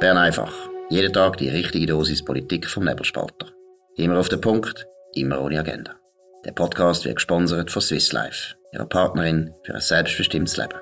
Bern 0.00 0.16
einfach. 0.16 0.52
Jeden 0.90 1.12
Tag 1.12 1.38
die 1.38 1.48
richtige 1.48 1.86
Dosis 1.86 2.24
Politik 2.24 2.68
vom 2.68 2.84
Nebelspalter. 2.84 3.48
Immer 3.96 4.20
auf 4.20 4.28
den 4.28 4.40
Punkt, 4.40 4.86
immer 5.14 5.40
ohne 5.40 5.58
Agenda. 5.58 5.96
Der 6.44 6.52
Podcast 6.52 7.04
wird 7.04 7.16
gesponsert 7.16 7.72
von 7.72 7.82
Swiss 7.82 8.12
Life, 8.12 8.54
ihrer 8.72 8.86
Partnerin 8.86 9.52
für 9.64 9.74
ein 9.74 9.80
selbstbestimmtes 9.80 10.56
Leben. 10.56 10.78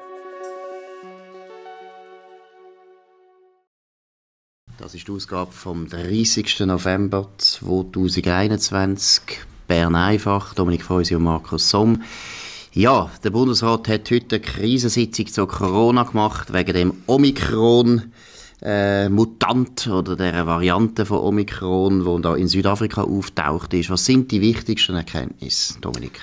Das 4.78 4.94
ist 4.94 5.08
die 5.08 5.12
Ausgabe 5.12 5.50
vom 5.50 5.88
30. 5.88 6.60
November 6.66 7.30
2021. 7.38 9.22
Bern 9.66 9.94
einfach. 9.94 10.52
Dominik 10.52 10.82
Feusi 10.82 11.14
und 11.14 11.22
Markus 11.22 11.70
Somm. 11.70 12.02
Ja, 12.72 13.10
der 13.24 13.30
Bundesrat 13.30 13.88
hat 13.88 14.10
heute 14.10 14.36
eine 14.36 14.44
Krisensitzung 14.44 15.26
zu 15.28 15.46
Corona 15.46 16.02
gemacht, 16.02 16.52
wegen 16.52 16.74
dem 16.74 17.02
Omikron. 17.06 18.12
Äh, 18.62 19.10
Mutant 19.10 19.86
oder 19.86 20.16
der 20.16 20.46
Variante 20.46 21.04
von 21.04 21.18
Omikron, 21.18 22.04
die 22.04 22.22
da 22.22 22.34
in 22.34 22.48
Südafrika 22.48 23.02
auftaucht 23.02 23.74
ist. 23.74 23.90
Was 23.90 24.06
sind 24.06 24.30
die 24.32 24.40
wichtigsten 24.40 24.94
Erkenntnisse, 24.94 25.78
Dominik? 25.80 26.20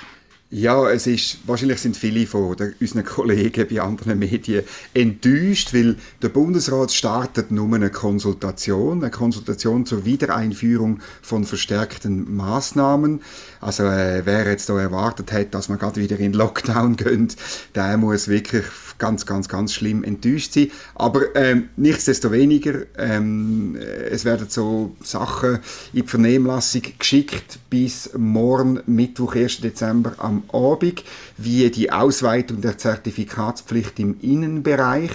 Ja, 0.56 0.88
es 0.88 1.08
ist, 1.08 1.40
wahrscheinlich 1.48 1.80
sind 1.80 1.98
viele 1.98 2.28
von 2.28 2.56
unseren 2.80 3.04
Kollegen 3.04 3.68
bei 3.68 3.82
anderen 3.82 4.20
Medien 4.20 4.64
enttäuscht, 4.94 5.74
weil 5.74 5.96
der 6.22 6.30
Bundesrat 6.30 6.92
startet 6.92 7.50
nur 7.50 7.74
eine 7.74 7.90
Konsultation, 7.90 9.02
eine 9.02 9.10
Konsultation 9.10 9.88
zur 9.88 10.06
Wiedereinführung 10.06 11.00
von 11.24 11.44
verstärkten 11.46 12.36
Maßnahmen. 12.36 13.22
Also 13.64 13.84
äh, 13.84 14.26
wer 14.26 14.46
jetzt 14.46 14.68
da 14.68 14.78
erwartet 14.78 15.32
hat, 15.32 15.54
dass 15.54 15.70
man 15.70 15.80
gerade 15.80 16.02
wieder 16.02 16.20
in 16.20 16.34
Lockdown 16.34 16.96
geht, 16.98 17.38
der 17.76 17.98
muss 17.98 18.28
wirklich 18.28 18.66
ganz, 18.98 19.26
ganz, 19.26 19.48
ganz 19.48 19.74
schlimm 19.74 20.04
enttäuscht 20.04 20.54
sein. 20.54 20.70
Aber 20.96 21.34
ähm, 21.36 21.70
nichtsdestoweniger, 21.78 22.86
ähm, 22.98 23.78
es 23.78 24.26
werden 24.26 24.48
so 24.50 24.96
Sachen 25.02 25.60
in 25.94 26.02
die 26.04 26.08
Vernehmlassung 26.08 26.82
geschickt 27.00 27.60
bis 27.70 28.10
morgen, 28.18 28.82
Mittwoch, 28.86 29.36
1. 29.36 29.62
Dezember 29.62 30.14
am 30.18 30.44
Abend, 30.52 31.04
wie 31.38 31.70
die 31.72 31.92
Ausweitung 31.92 32.60
der 32.60 32.78
Zertifikatspflicht 32.78 33.98
im 34.00 34.20
Innenbereich. 34.20 35.12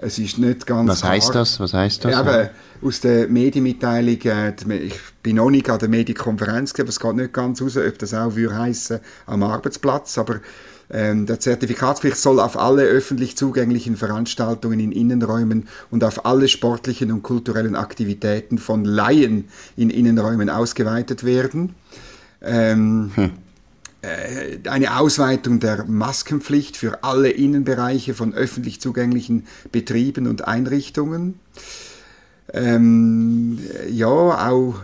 Es 0.00 0.18
ist 0.18 0.38
nicht 0.38 0.66
ganz 0.66 0.88
Was 0.88 1.04
heißt 1.04 1.34
das? 1.34 1.58
Was 1.58 1.74
heißt 1.74 2.04
das? 2.04 2.12
Ja, 2.12 2.50
aus 2.82 3.00
der 3.00 3.26
Medienmitteilung, 3.26 4.20
äh, 4.22 4.54
ich 4.74 4.94
bin 5.22 5.36
noch 5.36 5.50
nicht 5.50 5.68
an 5.68 5.80
der 5.80 5.88
Medienkonferenz, 5.88 6.72
aber 6.78 6.88
es 6.88 7.00
geht 7.00 7.16
nicht 7.16 7.32
ganz 7.32 7.60
raus, 7.60 7.76
ob 7.76 7.98
das 7.98 8.14
auch 8.14 8.36
würde 8.36 8.56
heissen 8.56 9.00
am 9.26 9.42
Arbeitsplatz, 9.42 10.16
aber 10.16 10.40
ähm, 10.90 11.26
der 11.26 11.40
Zertifikatspflicht 11.40 12.16
soll 12.16 12.40
auf 12.40 12.58
alle 12.58 12.84
öffentlich 12.84 13.36
zugänglichen 13.36 13.96
Veranstaltungen 13.96 14.80
in 14.80 14.92
Innenräumen 14.92 15.68
und 15.90 16.04
auf 16.04 16.24
alle 16.24 16.48
sportlichen 16.48 17.12
und 17.12 17.22
kulturellen 17.22 17.74
Aktivitäten 17.74 18.58
von 18.58 18.84
Laien 18.84 19.48
in 19.76 19.90
Innenräumen 19.90 20.48
ausgeweitet 20.48 21.24
werden. 21.24 21.74
Ähm, 22.40 23.10
hm. 23.14 23.30
Äh, 24.02 24.58
eine 24.68 24.96
Ausweitung 24.98 25.60
der 25.60 25.84
Maskenpflicht 25.84 26.76
für 26.76 27.02
alle 27.02 27.30
Innenbereiche 27.30 28.14
von 28.14 28.32
öffentlich 28.32 28.80
zugänglichen 28.80 29.46
Betrieben 29.72 30.26
und 30.26 30.46
Einrichtungen. 30.46 31.40
Ähm, 32.52 33.58
ja, 33.90 34.06
auch 34.06 34.76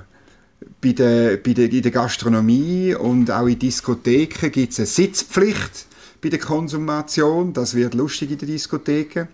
bei 0.80 0.92
der, 0.92 1.36
bei 1.36 1.52
der, 1.52 1.70
in 1.70 1.82
der 1.82 1.92
Gastronomie 1.92 2.94
und 2.94 3.30
auch 3.30 3.46
in 3.46 3.58
Diskotheken 3.58 4.50
gibt 4.50 4.72
es 4.72 4.78
eine 4.80 4.86
Sitzpflicht 4.86 5.86
bei 6.20 6.28
der 6.28 6.38
Konsumation. 6.38 7.52
Das 7.52 7.74
wird 7.74 7.94
lustig 7.94 8.32
in 8.32 8.38
den 8.38 8.48
Diskotheken. 8.48 9.28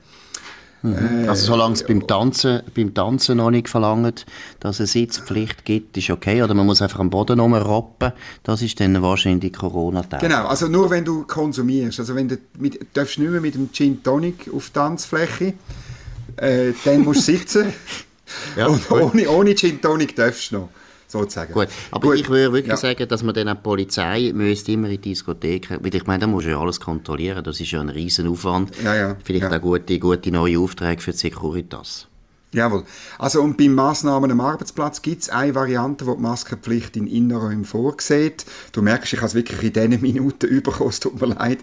Mhm. 0.83 1.29
Also 1.29 1.47
solange 1.47 1.75
es 1.75 1.85
beim 1.85 2.07
Tanzen, 2.07 2.63
beim 2.75 2.95
Tanzen 2.95 3.37
noch 3.37 3.51
nicht 3.51 3.69
verlangt, 3.69 4.25
dass 4.61 4.81
es 4.81 4.93
Sitzpflicht 4.93 5.65
gibt, 5.65 5.97
ist 5.97 6.11
okay. 6.11 6.43
Oder 6.43 6.55
man 6.55 6.67
muss 6.67 6.81
einfach 6.81 7.01
am 7.01 7.11
Boden 7.11 7.39
rumrappen. 7.39 8.13
Das 8.43 8.63
ist 8.63 8.81
dann 8.81 9.01
wahrscheinlich 9.03 9.53
Corona-Tag. 9.53 10.21
Genau, 10.21 10.47
also 10.47 10.69
nur 10.69 10.91
wenn 10.91 11.05
du 11.05 11.25
konsumierst. 11.25 12.01
Also 12.01 12.15
wenn 12.15 12.29
du, 12.29 12.39
mit, 12.59 12.79
darfst 12.95 13.19
nicht 13.19 13.31
mehr 13.31 13.41
mit 13.41 13.55
dem 13.55 13.71
Gin 13.73 14.03
Tonic 14.03 14.51
auf 14.55 14.69
die 14.69 14.73
Tanzfläche, 14.73 15.55
äh, 16.37 16.73
dann 16.85 17.03
musst 17.03 17.29
du 17.29 17.33
sitzen. 17.33 17.73
ja, 18.57 18.67
Und 18.67 18.91
ohne, 18.91 19.29
ohne 19.29 19.55
Gin 19.55 19.81
Tonic 19.81 20.17
darfst 20.17 20.51
du 20.53 20.57
noch 20.57 20.69
sozusagen. 21.11 21.53
Gut, 21.53 21.69
aber 21.91 22.09
Gut. 22.09 22.21
ich 22.21 22.29
würde 22.29 22.53
wirklich 22.53 22.71
ja. 22.71 22.77
sagen, 22.77 23.09
dass 23.09 23.23
man 23.23 23.35
dann 23.35 23.49
auch 23.49 23.55
die 23.55 23.63
Polizei 23.63 24.33
müsste 24.35 24.73
immer 24.73 24.89
in 24.89 24.93
die 24.93 25.11
Diskotheken, 25.11 25.79
weil 25.81 25.95
ich 25.95 26.07
meine, 26.07 26.21
da 26.21 26.27
muss 26.27 26.45
ja 26.45 26.59
alles 26.59 26.81
kontrollieren, 26.81 27.43
das 27.45 27.61
ist 27.61 27.71
ja 27.71 27.81
ein 27.81 27.89
riesen 27.89 28.29
Aufwand. 28.29 28.73
Ja, 28.83 28.95
ja. 28.95 29.17
Vielleicht 29.25 29.47
auch 29.47 29.61
gute, 29.61 29.99
gute 29.99 30.31
neue 30.31 30.59
Aufträge 30.59 31.01
für 31.01 31.13
die 31.13 31.19
Securitas. 31.19 32.07
Jawohl. 32.53 32.83
Also 33.19 33.43
und 33.43 33.57
beim 33.57 33.75
Massnahmen 33.75 34.31
am 34.33 34.41
Arbeitsplatz 34.41 35.03
gibt 35.03 35.23
es 35.23 35.29
eine 35.29 35.55
Variante, 35.55 36.07
wo 36.07 36.15
die 36.15 36.23
Maskenpflicht 36.23 36.97
in 36.97 37.07
Innenräumen 37.07 37.65
vorsieht. 37.65 38.45
Du 38.73 38.83
merkst, 38.83 39.13
ich 39.13 39.21
habe 39.21 39.29
es 39.29 39.35
wirklich 39.35 39.63
in 39.63 39.73
diesen 39.73 40.03
Minuten 40.03 40.47
überkommen, 40.49 40.91
es 40.91 40.99
tut 40.99 41.21
mir 41.21 41.29
leid. 41.29 41.61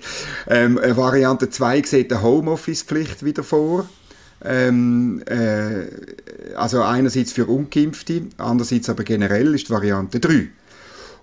Ähm, 0.48 0.80
Variante 0.82 1.50
2 1.50 1.82
sieht 1.84 2.14
eine 2.14 2.22
Homeoffice-Pflicht 2.22 3.26
wieder 3.26 3.44
vor. 3.44 3.90
Ähm, 4.44 5.24
äh, 5.26 6.56
also 6.56 6.84
einerseits 6.84 7.32
für 7.32 7.46
Ungeimpfte, 7.46 8.24
andererseits 8.38 8.90
aber 8.90 9.04
generell 9.04 9.56
ist 9.56 9.68
die 9.68 9.74
Variante 9.74 10.20
3. 10.20 10.48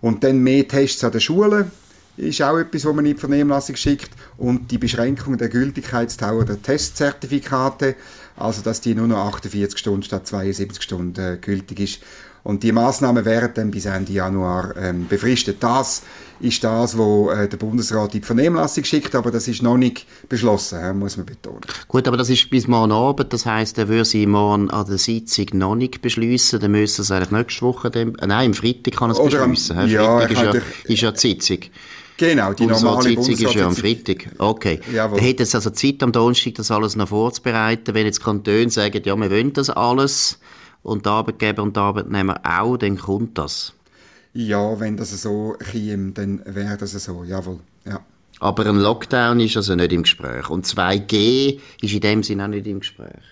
Und 0.01 0.25
dann 0.25 0.39
mehr 0.41 0.67
Tests 0.67 1.03
an 1.05 1.13
den 1.13 1.21
Schulen 1.21 1.71
ist 2.17 2.43
auch 2.43 2.59
etwas, 2.59 2.85
was 2.85 2.95
man 2.95 3.07
in 3.07 3.15
die 3.15 3.21
Vernehmlassung 3.21 3.77
schickt. 3.77 4.11
Und 4.37 4.71
die 4.71 4.79
Beschränkung 4.79 5.39
der 5.39 5.49
Gültigkeitsdauer 5.49 6.45
der 6.45 6.63
Testzertifikate, 6.63 7.97
also 8.37 8.63
dass 8.63 8.81
die 8.81 8.95
nur 8.95 9.09
noch 9.09 9.27
48 9.27 9.79
Stunden 9.79 10.03
statt 10.03 10.27
72 10.27 10.83
Stunden 10.83 11.21
äh, 11.21 11.39
gültig 11.41 11.81
ist. 11.81 12.01
Und 12.45 12.63
die 12.63 12.73
Maßnahmen 12.73 13.25
wären 13.25 13.51
dann 13.55 13.71
bis 13.71 13.87
Ende 13.87 14.13
Januar 14.13 14.77
ähm, 14.77 15.09
befristet. 15.09 15.63
Das 15.63 16.03
ist 16.41 16.63
das, 16.63 16.97
was 16.99 17.39
äh, 17.39 17.49
der 17.49 17.57
Bundesrat 17.57 18.15
in 18.15 18.21
die 18.21 18.27
Vernehmlassung 18.27 18.85
schickt, 18.85 19.15
aber 19.15 19.31
das 19.31 19.49
ist 19.49 19.63
noch 19.63 19.79
nicht 19.79 20.07
beschlossen, 20.29 20.79
äh, 20.79 20.93
muss 20.93 21.17
man 21.17 21.25
betonen. 21.25 21.63
Gut, 21.89 22.07
aber 22.07 22.19
das 22.19 22.29
ist 22.29 22.51
bis 22.51 22.69
morgen 22.69 22.93
Abend, 22.93 23.33
das 23.33 23.47
heisst, 23.47 23.79
er 23.79 23.89
würde 23.89 24.05
sie 24.05 24.27
morgen 24.27 24.69
an 24.69 24.87
der 24.87 24.99
Sitzung 24.99 25.47
noch 25.55 25.75
nicht 25.75 26.03
beschließen, 26.03 26.61
dann 26.61 26.73
müsste 26.73 27.01
es 27.01 27.11
eigentlich 27.11 27.31
nächste 27.31 27.63
Woche, 27.63 27.91
dem, 27.91 28.15
äh, 28.17 28.27
nein, 28.27 28.49
am 28.49 28.55
Freitag 28.55 28.95
kann 28.95 29.11
er 29.11 29.19
es 29.19 29.25
beschließen. 29.25 29.79
Am, 29.79 29.89
ja, 29.89 30.21
Freitag 30.21 30.31
ist 30.35 30.43
ja, 30.43 30.93
ist 30.93 31.01
ja 31.01 31.13
die 31.13 31.19
Sitzung. 31.19 31.59
Genau, 32.17 32.53
die 32.53 32.67
normale 32.67 33.03
Sitzung 33.03 33.35
ist 33.35 33.55
ja 33.55 33.67
am 33.67 33.75
Freitag. 33.75 34.29
Okay. 34.39 34.81
Jawohl. 34.93 35.19
Da 35.19 35.25
hätte 35.25 35.43
es 35.43 35.55
also 35.55 35.71
Zeit 35.71 36.01
am 36.03 36.13
Donnerstag, 36.13 36.55
das 36.55 36.71
alles 36.71 36.95
noch 36.95 37.09
vorzubereiten. 37.09 37.93
Wenn 37.93 38.07
jetzt 38.07 38.23
Kantone 38.23 38.71
sagen, 38.71 39.03
ja, 39.05 39.17
wir 39.17 39.31
wollen 39.31 39.53
das 39.53 39.69
alles 39.69 40.39
und 40.85 41.07
die 41.07 41.11
Arbeitgeber 41.11 41.63
und 41.65 41.75
die 41.75 41.81
Arbeitnehmer 41.81 42.41
auch, 42.45 42.77
dann 42.77 42.97
kommt 42.97 43.37
das. 43.37 43.73
Ja, 44.33 44.79
wenn 44.79 44.97
das 44.97 45.11
so 45.21 45.57
käme, 45.59 46.13
dann 46.13 46.43
wäre 46.45 46.77
das 46.77 46.93
so, 46.93 47.25
jawohl. 47.25 47.61
Ja. 47.85 48.01
Aber 48.41 48.67
ein 48.67 48.77
Lockdown 48.77 49.41
ist 49.41 49.57
also 49.57 49.75
nicht 49.75 49.93
im 49.93 50.03
Gespräch. 50.03 50.51
Und 50.51 50.67
2G 50.67 51.61
ist 51.81 51.95
in 51.95 52.01
dem 52.01 52.23
Sinne 52.23 52.45
auch 52.45 52.49
nicht 52.49 52.67
im 52.67 52.81
Gespräch. 52.81 53.23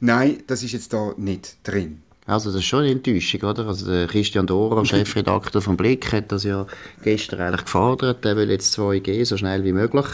Nein, 0.00 0.42
das 0.46 0.62
ist 0.62 0.72
jetzt 0.72 0.92
da 0.92 1.12
nicht 1.16 1.56
drin. 1.64 2.02
Also 2.26 2.50
das 2.50 2.60
ist 2.60 2.64
schon 2.64 2.80
eine 2.80 2.92
Enttäuschung, 2.92 3.42
oder? 3.42 3.66
Also 3.66 3.86
der 3.86 4.06
Christian 4.06 4.46
Dora, 4.46 4.82
Chefredakteur 4.84 5.60
vom 5.60 5.76
Blick, 5.76 6.10
hat 6.12 6.32
das 6.32 6.44
ja 6.44 6.66
gestern 7.02 7.40
eigentlich 7.40 7.64
gefordert. 7.64 8.24
Der 8.24 8.36
will 8.36 8.50
jetzt 8.50 8.78
2G 8.78 9.26
so 9.26 9.36
schnell 9.36 9.62
wie 9.64 9.72
möglich. 9.72 10.06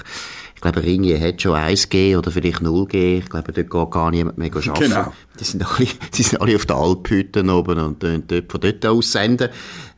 Ich 0.56 0.60
glaube, 0.60 0.82
Ringier 0.82 1.21
hat 1.21 1.41
schon 1.41 1.56
1G 1.56 2.19
oder 2.19 2.32
vielleicht 2.32 2.60
0G. 2.60 3.19
Ich 3.19 3.31
glaube, 3.31 3.53
dort 3.53 3.71
geht 3.71 3.91
gar 3.93 4.10
niemand 4.10 4.38
mehr 4.38 4.48
arbeiten. 4.48 4.75
Genau. 4.75 5.12
Die 5.38 5.44
sind 5.44 5.65
alle, 5.65 5.87
die 6.15 6.22
sind 6.22 6.41
alle 6.41 6.56
auf 6.56 6.66
den 6.66 6.76
Alphütten 6.76 7.48
oben 7.48 7.78
und 7.78 8.03
dort, 8.03 8.50
von 8.50 8.60
dort 8.60 8.84
aus 8.84 9.12
senden. 9.12 9.48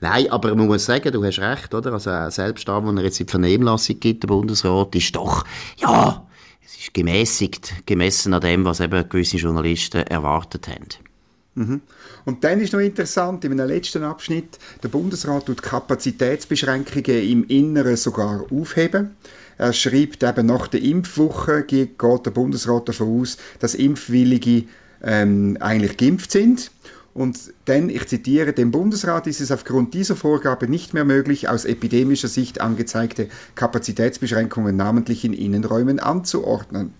Nein, 0.00 0.30
aber 0.30 0.54
man 0.54 0.66
muss 0.66 0.84
sagen, 0.84 1.12
du 1.12 1.24
hast 1.24 1.38
recht, 1.38 1.74
oder? 1.74 1.94
Also 1.94 2.10
selbst 2.28 2.68
da, 2.68 2.84
wo 2.84 2.90
er 2.92 3.02
jetzt 3.02 3.20
in 3.20 3.26
die 3.26 3.30
Vernehmlassung 3.30 3.98
gibt, 3.98 4.22
der 4.22 4.28
Bundesrat, 4.28 4.94
ist 4.94 5.16
doch, 5.16 5.44
ja, 5.78 6.26
es 6.64 6.76
ist 6.76 6.94
gemäßigt, 6.94 7.86
gemessen 7.86 8.34
an 8.34 8.42
dem, 8.42 8.64
was 8.66 8.80
eben 8.80 9.08
gewisse 9.08 9.38
Journalisten 9.38 10.02
erwartet 10.02 10.68
haben. 10.68 10.86
Mhm. 11.54 11.82
Und 12.24 12.44
dann 12.44 12.60
ist 12.60 12.72
noch 12.72 12.80
interessant, 12.80 13.44
in 13.44 13.52
einem 13.52 13.68
letzten 13.68 14.02
Abschnitt, 14.04 14.58
der 14.82 14.88
Bundesrat 14.88 15.46
tut 15.46 15.62
Kapazitätsbeschränkungen 15.62 17.28
im 17.28 17.44
Inneren 17.44 17.96
sogar 17.96 18.46
aufheben. 18.50 19.16
Er 19.58 19.72
schreibt 19.72 20.22
eben, 20.22 20.46
nach 20.46 20.66
der 20.68 20.82
Impfwoche 20.82 21.64
geht 21.64 22.00
der 22.00 22.30
Bundesrat 22.30 22.88
davon 22.88 23.20
aus, 23.20 23.36
dass 23.58 23.74
Impfwillige 23.74 24.64
ähm, 25.02 25.58
eigentlich 25.60 25.98
geimpft 25.98 26.32
sind. 26.32 26.70
Und 27.14 27.52
denn, 27.66 27.90
ich 27.90 28.06
zitiere, 28.06 28.54
dem 28.54 28.70
Bundesrat 28.70 29.26
ist 29.26 29.40
es 29.42 29.52
aufgrund 29.52 29.92
dieser 29.92 30.16
Vorgabe 30.16 30.66
nicht 30.66 30.94
mehr 30.94 31.04
möglich, 31.04 31.48
aus 31.50 31.66
epidemischer 31.66 32.28
Sicht 32.28 32.62
angezeigte 32.62 33.28
Kapazitätsbeschränkungen 33.54 34.74
namentlich 34.76 35.24
in 35.26 35.34
Innenräumen 35.34 36.00
anzuordnen. 36.00 36.94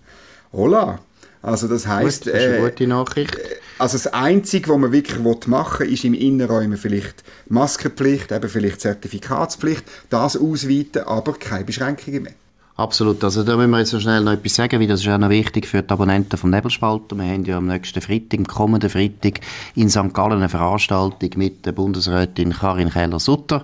Hola! 0.51 0.99
Also 1.43 1.67
das 1.67 1.85
heißt, 1.85 2.23
Gut, 2.23 2.33
das 2.33 2.41
ist 2.41 2.47
eine 2.47 2.57
äh, 2.57 2.69
gute 2.69 2.87
Nachricht. 2.87 3.35
Äh, 3.35 3.55
also 3.77 3.97
das 3.97 4.07
Einzige, 4.07 4.69
was 4.69 4.77
man 4.77 4.91
wirklich 4.91 5.19
machen 5.19 5.79
will, 5.85 5.93
ist 5.93 6.05
im 6.05 6.13
Innenräumen 6.13 6.77
vielleicht 6.77 7.23
Maskenpflicht, 7.49 8.31
eben 8.31 8.49
vielleicht 8.49 8.81
Zertifikatspflicht, 8.81 9.83
das 10.09 10.37
ausweiten, 10.37 11.03
aber 11.03 11.33
keine 11.33 11.65
Beschränkungen 11.65 12.23
mehr. 12.23 12.33
Absolut. 12.75 13.23
Also 13.23 13.43
da 13.43 13.55
müssen 13.55 13.69
wir 13.69 13.79
jetzt 13.79 13.93
noch 13.93 13.99
schnell 14.01 14.21
noch 14.21 14.31
etwas 14.31 14.55
sagen, 14.55 14.79
weil 14.79 14.87
das 14.87 15.01
ist 15.01 15.07
auch 15.07 15.19
noch 15.19 15.29
wichtig 15.29 15.67
für 15.67 15.83
die 15.83 15.89
Abonnenten 15.91 16.37
vom 16.37 16.49
Nebelspalter. 16.49 17.15
Wir 17.15 17.25
haben 17.25 17.45
ja 17.45 17.57
am 17.57 17.67
nächsten 17.67 18.01
Freitag, 18.01 18.39
am 18.39 18.47
kommenden 18.47 18.89
Freitag 18.89 19.41
in 19.75 19.89
St. 19.89 20.13
Gallen 20.13 20.39
eine 20.39 20.49
Veranstaltung 20.49 21.29
mit 21.35 21.67
der 21.67 21.73
Bundesrätin 21.73 22.51
Karin 22.51 22.89
Keller-Sutter 22.89 23.63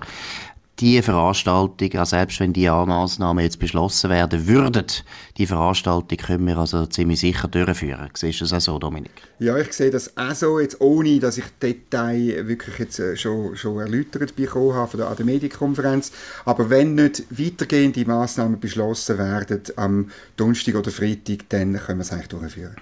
die 0.80 1.02
Veranstaltung, 1.02 1.92
also 1.94 2.16
selbst 2.16 2.40
wenn 2.40 2.52
die 2.52 2.68
Maßnahmen 2.68 3.44
jetzt 3.44 3.58
beschlossen 3.58 4.10
werden 4.10 4.46
würden, 4.46 4.86
die 5.36 5.46
Veranstaltung 5.46 6.16
können 6.18 6.46
wir 6.46 6.56
also 6.56 6.86
ziemlich 6.86 7.20
sicher 7.20 7.48
durchführen. 7.48 8.08
Siehst 8.14 8.40
du 8.40 8.44
das 8.44 8.52
auch 8.54 8.60
so, 8.60 8.78
Dominik? 8.78 9.10
Ja, 9.38 9.56
ich 9.58 9.72
sehe 9.72 9.90
das 9.90 10.16
auch 10.16 10.34
so, 10.34 10.58
jetzt 10.58 10.80
ohne, 10.80 11.20
dass 11.20 11.38
ich 11.38 11.44
Detail 11.62 12.48
wirklich 12.48 12.78
jetzt 12.78 12.98
äh, 12.98 13.16
schon, 13.16 13.56
schon 13.56 13.78
erläutert 13.78 14.36
bekommen 14.36 14.74
habe 14.74 14.90
von 14.90 15.00
der, 15.00 15.08
an 15.08 15.16
der 15.16 15.26
Medienkonferenz. 15.26 16.12
Aber 16.44 16.70
wenn 16.70 16.94
nicht 16.94 17.24
weitergehende 17.30 18.04
Maßnahmen 18.04 18.58
beschlossen 18.58 19.18
werden 19.18 19.62
am 19.76 20.10
Donnerstag 20.36 20.74
oder 20.74 20.90
Freitag, 20.90 21.48
dann 21.50 21.74
können 21.76 21.98
wir 21.98 22.02
es 22.02 22.12
eigentlich 22.12 22.28
durchführen. 22.28 22.76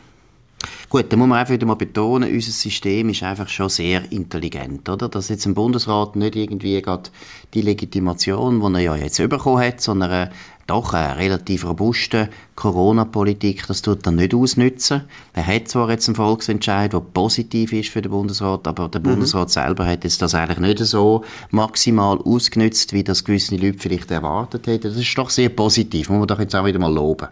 Gut, 0.91 1.13
da 1.13 1.19
muss 1.19 1.29
man 1.29 1.39
einfach 1.39 1.53
wieder 1.53 1.67
mal 1.67 1.75
betonen, 1.75 2.33
unser 2.33 2.51
System 2.51 3.11
ist 3.11 3.23
einfach 3.23 3.49
schon 3.49 3.69
sehr 3.69 4.11
intelligent, 4.11 4.89
oder? 4.89 5.11
Dass 5.11 5.29
jetzt 5.29 5.45
ein 5.45 5.53
Bundesrat 5.53 6.17
nicht 6.17 6.35
irgendwie 6.35 6.81
gerade 6.81 7.11
die 7.53 7.61
Legitimation, 7.61 8.61
die 8.61 8.79
er 8.79 8.81
ja 8.81 8.97
jetzt 8.97 9.19
bekommen 9.19 9.63
hat, 9.63 9.83
sondern 9.83 10.11
eine, 10.11 10.31
doch 10.67 10.95
eine 10.95 11.19
relativ 11.19 11.67
robuste 11.67 12.31
Corona-Politik, 12.55 13.67
das 13.67 13.83
tut 13.83 14.07
er 14.07 14.13
nicht 14.13 14.33
ausnützen. 14.33 15.03
Er 15.35 15.47
hat 15.47 15.69
zwar 15.69 15.91
jetzt 15.91 16.09
einen 16.09 16.17
Volksentscheid, 16.17 16.91
der 16.91 17.01
positiv 17.01 17.75
ist 17.75 17.91
für 17.91 18.01
den 18.01 18.11
Bundesrat, 18.11 18.67
aber 18.67 18.89
der 18.89 19.03
mhm. 19.03 19.11
Bundesrat 19.11 19.51
selber 19.51 19.85
hat 19.85 20.05
jetzt 20.05 20.23
das 20.23 20.35
eigentlich 20.35 20.59
nicht 20.59 20.79
so 20.79 21.23
maximal 21.51 22.17
ausgenützt, 22.17 22.95
wie 22.95 23.05
das 23.05 23.25
gewisse 23.25 23.57
Leute 23.57 23.79
vielleicht 23.79 24.11
erwartet 24.11 24.67
hätten. 24.67 24.89
Das 24.89 24.97
ist 24.97 25.19
doch 25.19 25.29
sehr 25.29 25.51
positiv, 25.51 26.09
muss 26.09 26.21
man 26.21 26.29
doch 26.29 26.41
jetzt 26.41 26.57
auch 26.57 26.65
wieder 26.65 26.79
mal 26.79 26.91
loben. 26.91 27.29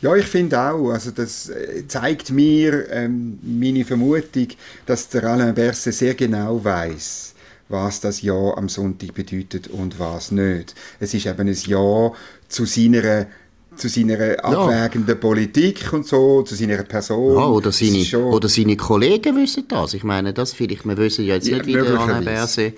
Ja, 0.00 0.14
ich 0.14 0.26
finde 0.26 0.60
auch. 0.60 0.90
Also 0.90 1.10
das 1.10 1.48
äh, 1.48 1.86
zeigt 1.88 2.30
mir 2.30 2.90
ähm, 2.90 3.38
meine 3.42 3.84
Vermutung, 3.84 4.48
dass 4.86 5.08
der 5.08 5.24
Alain 5.24 5.54
Berset 5.54 5.94
sehr 5.94 6.14
genau 6.14 6.62
weiß, 6.62 7.34
was 7.68 8.00
das 8.00 8.22
Ja 8.22 8.54
am 8.56 8.68
Sonntag 8.68 9.14
bedeutet 9.14 9.68
und 9.68 9.98
was 9.98 10.30
nicht. 10.30 10.74
Es 11.00 11.14
ist 11.14 11.26
eben 11.26 11.48
ein 11.48 11.56
Ja 11.66 12.12
zu 12.48 12.64
seiner 12.64 13.26
zu 13.76 13.88
seiner 13.88 14.44
abwägenden 14.44 15.14
ja. 15.14 15.20
Politik 15.20 15.92
und 15.92 16.04
so, 16.04 16.42
zu 16.42 16.56
seiner 16.56 16.82
Person. 16.82 17.36
Ja, 17.36 17.46
oder, 17.46 17.70
seine, 17.70 18.04
oder 18.24 18.48
seine 18.48 18.76
Kollegen 18.76 19.36
wissen 19.36 19.66
das. 19.68 19.94
Ich 19.94 20.02
meine, 20.02 20.32
das 20.32 20.52
vielleicht, 20.52 20.84
wir 20.84 20.96
wissen 20.96 21.24
ja 21.24 21.34
jetzt 21.34 21.46
ja, 21.46 21.58
nicht, 21.58 21.66
wie 21.66 21.74
der 21.74 22.00
Alain 22.00 22.24
Berset 22.24 22.74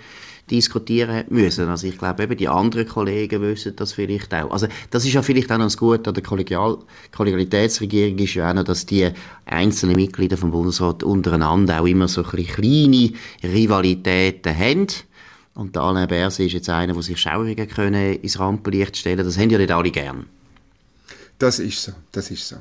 diskutieren 0.51 1.25
müssen. 1.29 1.69
Also 1.69 1.87
ich 1.87 1.99
glaube 1.99 2.23
eben, 2.23 2.37
die 2.37 2.49
anderen 2.49 2.87
Kollegen 2.87 3.41
wissen 3.43 3.77
das 3.77 3.93
vielleicht 3.93 4.33
auch. 4.35 4.51
Also 4.51 4.67
das 4.91 5.05
ist 5.05 5.13
ja 5.13 5.23
vielleicht 5.23 5.51
auch 5.53 5.59
noch 5.59 5.67
das 5.67 5.77
Gute 5.77 6.11
an 6.11 6.15
der 6.15 6.23
Kollegial 6.23 6.79
Kollegialitätsregierung 7.13 8.19
ist 8.19 8.35
ja 8.35 8.51
auch 8.51 8.55
noch, 8.55 8.65
dass 8.65 8.87
die 8.87 9.11
einzelnen 9.47 9.97
Mitglieder 9.97 10.37
vom 10.37 10.51
Bundesrat 10.51 11.03
untereinander 11.03 11.81
auch 11.81 11.87
immer 11.87 12.09
so 12.09 12.25
ein 12.25 12.47
kleine 12.47 13.13
Rivalitäten 13.43 14.57
haben. 14.57 14.87
Und 15.55 15.75
der 15.75 15.83
Alain 15.83 16.09
Berset 16.09 16.47
ist 16.47 16.53
jetzt 16.53 16.69
einer, 16.71 16.93
der 16.93 17.03
sich 17.03 17.19
Schauungen 17.19 17.69
können 17.69 18.15
ins 18.15 18.39
Rampenlicht 18.39 18.97
stellen 18.97 19.25
Das 19.25 19.39
haben 19.39 19.51
ja 19.51 19.59
nicht 19.59 19.73
alle 19.73 19.91
gern. 19.91 20.27
Das 21.39 21.59
ist 21.59 21.83
so, 21.83 21.93
das 22.13 22.31
ist 22.31 22.49
so. 22.49 22.57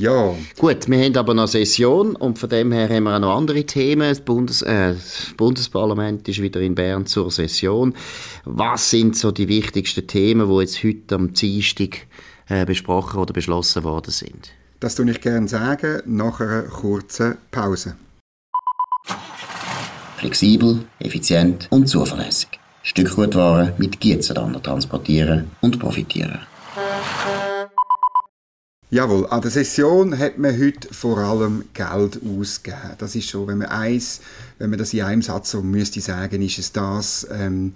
Ja. 0.00 0.34
Gut, 0.56 0.88
wir 0.88 0.98
haben 1.04 1.16
aber 1.18 1.34
noch 1.34 1.46
Session 1.46 2.16
und 2.16 2.38
von 2.38 2.48
dem 2.48 2.72
her 2.72 2.88
haben 2.88 3.04
wir 3.04 3.16
auch 3.16 3.20
noch 3.20 3.36
andere 3.36 3.64
Themen. 3.64 4.08
Das, 4.08 4.22
Bundes, 4.22 4.62
äh, 4.62 4.94
das 4.94 5.34
Bundesparlament 5.36 6.26
ist 6.26 6.40
wieder 6.40 6.58
in 6.62 6.74
Bern 6.74 7.04
zur 7.04 7.30
Session. 7.30 7.92
Was 8.46 8.88
sind 8.88 9.14
so 9.14 9.30
die 9.30 9.46
wichtigsten 9.46 10.06
Themen, 10.06 10.48
die 10.48 10.60
jetzt 10.62 10.82
heute 10.82 11.16
am 11.16 11.34
Dienstag 11.34 12.06
äh, 12.48 12.64
besprochen 12.64 13.20
oder 13.20 13.34
beschlossen 13.34 13.84
worden 13.84 14.10
sind? 14.10 14.52
Das 14.80 14.94
tue 14.94 15.10
ich 15.10 15.20
gerne 15.20 15.48
sagen, 15.48 16.00
nach 16.06 16.40
einer 16.40 16.62
kurzen 16.62 17.36
Pause. 17.50 17.94
Flexibel, 20.16 20.86
effizient 20.98 21.68
und 21.68 21.88
zuverlässig. 21.88 22.48
Stückgutware 22.82 23.74
mit 23.76 24.00
Gietzenlander 24.00 24.62
transportieren 24.62 25.50
und 25.60 25.78
profitieren. 25.78 26.38
Jawohl, 28.92 29.28
an 29.28 29.40
der 29.40 29.52
Session 29.52 30.18
hat 30.18 30.38
man 30.38 30.58
heute 30.58 30.92
vor 30.92 31.18
allem 31.18 31.64
Geld 31.74 32.18
ausgegeben. 32.24 32.96
Das 32.98 33.14
ist 33.14 33.30
schon, 33.30 33.46
wenn 33.46 33.58
man 33.58 33.68
eins, 33.68 34.20
wenn 34.58 34.70
man 34.70 34.80
das 34.80 34.92
in 34.92 35.02
einem 35.02 35.22
Satz 35.22 35.52
so 35.52 35.62
müsste 35.62 36.00
sagen, 36.00 36.42
ist 36.42 36.58
es 36.58 36.72
das. 36.72 37.24
Ähm, 37.30 37.72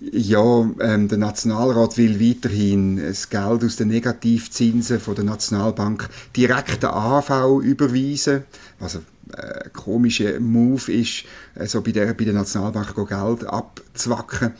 ja, 0.00 0.68
ähm, 0.80 1.06
der 1.06 1.18
Nationalrat 1.18 1.96
will 1.98 2.18
weiterhin 2.18 2.96
das 2.96 3.30
Geld 3.30 3.62
aus 3.62 3.76
den 3.76 3.86
Negativzinsen 3.86 4.98
von 4.98 5.14
der 5.14 5.22
Nationalbank 5.22 6.08
direkt 6.36 6.82
der 6.82 6.96
AV 6.96 7.62
überweisen. 7.62 8.42
Also 8.80 9.02
äh, 9.36 9.68
komischer 9.72 10.40
Move 10.40 10.92
ist, 10.92 11.26
äh, 11.54 11.66
so 11.66 11.80
bei 11.80 11.92
der, 11.92 12.12
bei 12.12 12.24
der 12.24 12.34
Nationalbank 12.34 12.92
Geld 12.96 13.44
abzwacken. 13.44 14.52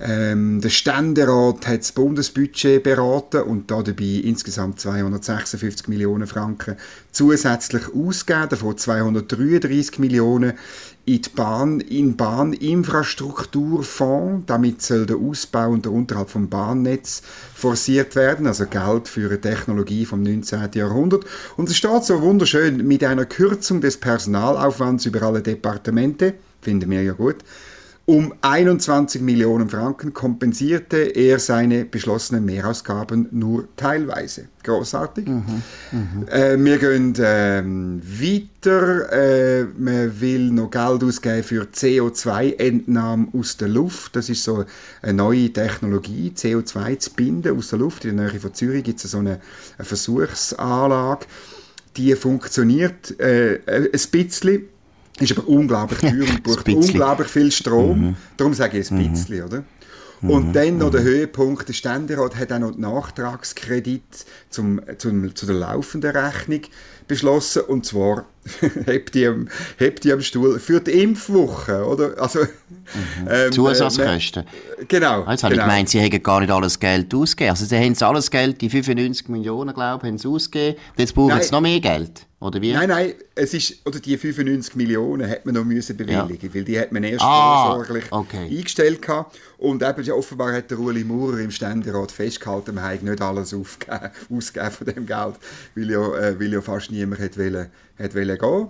Ähm, 0.00 0.60
der 0.60 0.68
Ständerat 0.68 1.66
hat 1.66 1.80
das 1.80 1.90
Bundesbudget 1.90 2.84
beraten 2.84 3.42
und 3.42 3.68
da 3.70 3.82
dabei 3.82 4.20
insgesamt 4.22 4.78
256 4.78 5.88
Millionen 5.88 6.28
Franken 6.28 6.76
zusätzlich 7.10 7.92
ausgegeben, 7.92 8.50
davon 8.50 8.78
233 8.78 9.98
Millionen 9.98 10.52
in 11.04 11.22
die 11.22 11.30
Bahn, 11.30 11.80
in 11.80 12.16
Bahninfrastrukturfonds. 12.16 14.46
Damit 14.46 14.82
soll 14.82 15.06
der 15.06 15.16
Ausbau 15.16 15.70
und 15.70 15.84
der 15.84 15.90
Unterhalt 15.90 16.30
vom 16.30 16.48
Bahnnetz 16.48 17.22
forciert 17.54 18.14
werden, 18.14 18.46
also 18.46 18.66
Geld 18.66 19.08
für 19.08 19.28
eine 19.28 19.40
Technologie 19.40 20.04
vom 20.04 20.22
19. 20.22 20.70
Jahrhundert. 20.74 21.24
Und 21.56 21.70
es 21.70 21.76
steht 21.76 22.04
so 22.04 22.22
wunderschön 22.22 22.86
mit 22.86 23.02
einer 23.02 23.24
Kürzung 23.24 23.80
des 23.80 23.96
Personalaufwands 23.96 25.06
über 25.06 25.22
alle 25.22 25.42
Departemente, 25.42 26.34
finden 26.60 26.88
wir 26.90 27.02
ja 27.02 27.14
gut, 27.14 27.38
um 28.08 28.32
21 28.40 29.20
Millionen 29.20 29.68
Franken 29.68 30.14
kompensierte 30.14 30.96
er 30.96 31.38
seine 31.38 31.84
beschlossenen 31.84 32.42
Mehrausgaben 32.42 33.28
nur 33.32 33.68
teilweise. 33.76 34.48
Großartig. 34.62 35.26
Mhm, 35.26 35.62
mh. 35.92 36.32
äh, 36.32 36.56
wir 36.58 36.78
gehen 36.78 37.12
ähm, 37.20 38.00
weiter. 38.02 39.12
Äh, 39.12 39.64
man 39.76 40.18
will 40.22 40.50
noch 40.50 40.70
Geld 40.70 41.04
ausgeben 41.04 41.42
für 41.42 41.64
CO2-Entnahme 41.64 43.28
aus 43.34 43.58
der 43.58 43.68
Luft. 43.68 44.16
Das 44.16 44.30
ist 44.30 44.42
so 44.42 44.64
eine 45.02 45.12
neue 45.12 45.52
Technologie, 45.52 46.32
CO2 46.34 46.98
zu 47.00 47.12
binden 47.12 47.58
aus 47.58 47.68
der 47.68 47.78
Luft. 47.80 48.06
In 48.06 48.16
der 48.16 48.30
Nähe 48.30 48.40
von 48.40 48.54
Zürich 48.54 48.84
gibt 48.84 49.04
es 49.04 49.10
so 49.10 49.18
eine, 49.18 49.38
eine 49.76 49.84
Versuchsanlage. 49.84 51.26
Die 51.98 52.16
funktioniert 52.16 53.20
äh, 53.20 53.60
ein 53.66 53.90
bisschen 54.10 54.62
ist 55.20 55.36
aber 55.36 55.48
unglaublich 55.48 56.00
teuer 56.00 56.28
und 56.28 56.42
braucht 56.44 56.68
unglaublich 56.68 57.28
viel 57.28 57.50
Strom. 57.50 58.00
Mhm. 58.00 58.16
Darum 58.36 58.54
sage 58.54 58.78
ich 58.78 58.90
ein 58.90 59.10
bisschen, 59.10 59.38
mhm. 59.38 59.44
oder? 59.44 59.64
Und 60.20 60.48
mhm. 60.48 60.52
dann 60.52 60.78
noch 60.78 60.90
der 60.90 61.02
mhm. 61.02 61.06
Höhepunkt, 61.06 61.68
der 61.68 61.74
Ständerat 61.74 62.36
hat 62.36 62.52
auch 62.52 62.58
noch 62.58 62.72
den 62.72 62.80
Nachtragskredit 62.80 64.02
zum, 64.50 64.80
zum, 64.98 65.34
zu 65.34 65.46
der 65.46 65.54
laufenden 65.54 66.10
Rechnung 66.10 66.62
beschlossen, 67.08 67.62
und 67.62 67.84
zwar 67.86 68.26
hebt 68.86 69.14
die, 69.14 69.26
am, 69.26 69.48
hebt 69.78 70.04
die 70.04 70.12
am 70.12 70.20
Stuhl 70.20 70.58
für 70.58 70.80
die 70.80 71.02
Impfwoche, 71.02 71.84
oder? 71.84 72.20
Also, 72.20 72.40
mhm. 72.40 73.28
ähm, 73.28 73.52
Zusatzkosten. 73.52 74.44
Äh, 74.44 74.84
genau. 74.86 75.28
Jetzt 75.28 75.42
habe 75.42 75.54
genau. 75.54 75.64
ich 75.64 75.70
gemeint, 75.70 75.88
sie 75.88 76.00
hätten 76.00 76.22
gar 76.22 76.40
nicht 76.40 76.50
alles 76.50 76.78
Geld 76.78 77.12
ausgegeben. 77.12 77.50
Also 77.50 77.64
sie 77.64 77.76
haben 77.76 77.96
alles 78.00 78.30
Geld, 78.30 78.60
die 78.60 78.70
95 78.70 79.28
Millionen, 79.28 79.74
glaube 79.74 80.06
ich, 80.06 80.10
haben 80.10 80.18
sie 80.18 80.28
ausgegeben. 80.28 80.78
Jetzt 80.96 81.14
brauchen 81.14 81.42
sie 81.42 81.50
noch 81.50 81.60
mehr 81.60 81.80
Geld. 81.80 82.28
Oder 82.40 82.62
wie? 82.62 82.72
Nein, 82.72 82.88
nein, 82.88 83.14
es 83.34 83.52
ist, 83.52 83.84
oder 83.84 83.98
die 83.98 84.16
95 84.16 84.76
Millionen 84.76 85.28
hat 85.28 85.44
man 85.44 85.56
noch 85.56 85.64
müssen 85.64 85.96
bewilligen, 85.96 86.46
ja. 86.46 86.54
weil 86.54 86.62
die 86.62 86.78
hat 86.78 86.92
man 86.92 87.02
erst 87.02 87.24
ah, 87.24 87.66
vorsorglich 87.66 88.04
okay. 88.12 88.48
eingestellt 88.48 89.02
gehabt. 89.02 89.36
Und 89.56 89.82
eben, 89.82 90.10
offenbar 90.12 90.52
hat 90.52 90.70
der 90.70 90.78
Ueli 90.78 91.02
Maurer 91.02 91.40
im 91.40 91.50
Ständerat 91.50 92.12
festgehalten, 92.12 92.76
man 92.76 92.84
habe 92.84 93.04
nicht 93.04 93.20
alles 93.20 93.52
aufgegeben, 93.52 94.10
ausgegeben 94.36 94.70
von 94.70 94.86
dem 94.86 95.06
Geld, 95.06 95.34
weil 95.74 95.90
ja, 95.90 96.16
äh, 96.16 96.38
weil 96.38 96.52
ja 96.52 96.60
fast 96.60 96.92
niemand 96.98 97.20
hat 97.20 97.38
wollen, 97.38 97.68
hat 97.98 98.14
wollen 98.14 98.38
gehen. 98.38 98.68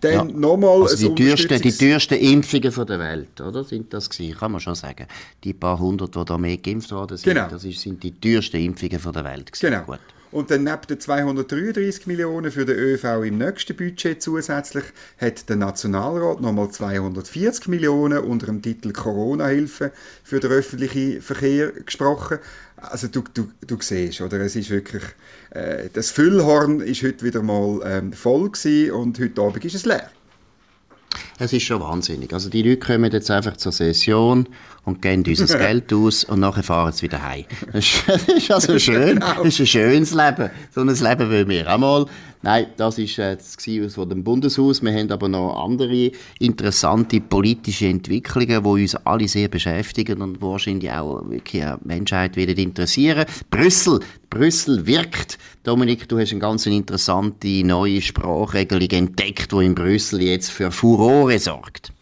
Dann 0.00 0.12
ja. 0.12 0.24
nochmal 0.24 0.82
also 0.82 1.08
die, 1.08 1.24
teuersten, 1.24 1.60
die 1.60 1.72
teuersten 1.72 2.18
Impfungen 2.18 2.86
der 2.86 2.98
Welt, 3.00 3.40
oder? 3.40 3.64
Sind 3.64 3.92
das 3.92 4.08
gewesen, 4.08 4.38
kann 4.38 4.52
man 4.52 4.60
schon 4.60 4.76
sagen. 4.76 5.06
Die 5.42 5.52
paar 5.52 5.78
hundert, 5.78 6.14
die 6.14 6.24
da 6.24 6.38
mehr 6.38 6.56
geimpft 6.56 6.92
worden 6.92 7.16
sind, 7.16 7.34
genau. 7.34 7.48
das 7.48 7.62
sind 7.62 8.00
die 8.02 8.12
teuersten 8.12 8.58
Impfungen 8.58 9.00
der 9.12 9.24
Welt 9.24 9.52
gewesen. 9.52 9.70
Genau. 9.72 9.84
Gut. 9.84 9.98
Und 10.32 10.50
dann 10.50 10.64
neben 10.64 10.86
den 10.88 10.98
233 10.98 12.06
Millionen 12.06 12.50
für 12.50 12.64
den 12.64 12.76
ÖV 12.76 13.22
im 13.22 13.36
nächsten 13.36 13.76
Budget 13.76 14.22
zusätzlich 14.22 14.84
hat 15.18 15.48
der 15.50 15.56
Nationalrat 15.56 16.40
nochmal 16.40 16.70
240 16.70 17.68
Millionen 17.68 18.18
unter 18.18 18.46
dem 18.46 18.62
Titel 18.62 18.92
Corona-Hilfe 18.92 19.92
für 20.24 20.40
den 20.40 20.50
öffentlichen 20.50 21.20
Verkehr 21.20 21.72
gesprochen. 21.72 22.38
Also 22.76 23.08
du, 23.08 23.22
du, 23.34 23.50
du 23.66 23.76
siehst, 23.78 24.22
oder? 24.22 24.40
Es 24.40 24.56
ist 24.56 24.70
wirklich, 24.70 25.02
äh, 25.50 25.90
das 25.92 26.10
Füllhorn 26.10 26.80
ist 26.80 27.02
heute 27.02 27.24
wieder 27.24 27.42
mal 27.42 27.80
ähm, 27.84 28.12
voll 28.14 28.50
gewesen 28.50 28.92
und 28.92 29.20
heute 29.20 29.40
Abend 29.42 29.64
ist 29.66 29.74
es 29.74 29.84
leer. 29.84 30.10
Es 31.42 31.52
ist 31.52 31.64
schon 31.64 31.80
wahnsinnig. 31.80 32.32
Also 32.32 32.48
die 32.48 32.62
Leute 32.62 32.78
kommen 32.78 33.10
jetzt 33.10 33.28
einfach 33.28 33.56
zur 33.56 33.72
Session 33.72 34.46
und 34.84 35.02
geben 35.02 35.24
uns 35.26 35.40
das 35.40 35.52
Geld 35.58 35.92
aus 35.92 36.22
und 36.22 36.38
nachher 36.38 36.62
fahren 36.62 36.92
sie 36.92 37.02
wieder 37.02 37.20
heim. 37.20 37.46
Das 37.72 37.84
ist, 38.28 38.50
also 38.52 38.78
schön. 38.78 39.18
Genau. 39.18 39.42
Das 39.42 39.46
ist 39.48 39.60
ein 39.60 39.66
schönes 39.66 40.14
Leben. 40.14 40.50
So 40.72 40.82
ein 40.82 40.86
Leben 40.86 41.30
wollen 41.30 41.48
wir 41.48 41.74
auch 41.74 41.78
mal. 41.78 42.06
Nein, 42.44 42.66
das 42.76 42.98
ist 42.98 43.18
äh, 43.18 43.36
das 43.36 43.56
von 43.94 44.08
dem 44.08 44.24
Bundeshaus. 44.24 44.82
Wir 44.82 44.92
haben 44.92 45.10
aber 45.12 45.28
noch 45.28 45.64
andere 45.64 46.10
interessante 46.40 47.20
politische 47.20 47.86
Entwicklungen, 47.86 48.64
die 48.64 48.68
uns 48.68 48.96
alle 48.96 49.28
sehr 49.28 49.48
beschäftigen 49.48 50.20
und 50.20 50.42
wahrscheinlich 50.42 50.90
auch 50.90 51.22
wirklich 51.30 51.62
die 51.62 51.86
Menschheit 51.86 52.34
wieder 52.34 52.58
interessieren. 52.58 53.26
Brüssel, 53.48 54.00
Brüssel 54.28 54.86
wirkt. 54.86 55.38
Dominik, 55.62 56.08
du 56.08 56.18
hast 56.18 56.32
eine 56.32 56.40
ganz 56.40 56.66
interessante 56.66 57.64
neue 57.64 58.02
Sprachregelung 58.02 58.90
entdeckt, 58.90 59.52
die 59.52 59.64
in 59.64 59.76
Brüssel 59.76 60.22
jetzt 60.22 60.50
für 60.50 60.72
Furore 60.72 61.31
sorgt. 61.38 61.92